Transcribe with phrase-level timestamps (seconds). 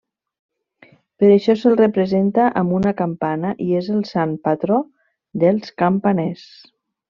[1.23, 4.81] Per això, se'l representa amb una campana i és el sant patró
[5.47, 6.49] dels campaners.